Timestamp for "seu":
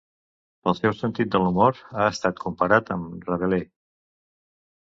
0.77-0.95